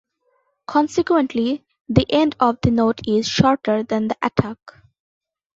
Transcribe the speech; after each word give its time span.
Consequently, 0.65 1.63
the 1.87 2.07
end 2.09 2.35
of 2.39 2.57
the 2.63 2.71
note 2.71 3.01
is 3.07 3.31
softer 3.31 3.83
than 3.83 4.07
the 4.07 4.17
attack. 4.23 4.57